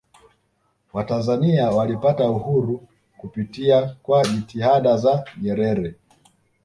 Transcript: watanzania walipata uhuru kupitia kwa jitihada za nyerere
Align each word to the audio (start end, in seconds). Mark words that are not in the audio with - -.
watanzania 0.93 1.69
walipata 1.71 2.29
uhuru 2.29 2.87
kupitia 3.17 3.95
kwa 4.03 4.23
jitihada 4.25 4.97
za 4.97 5.25
nyerere 5.41 5.95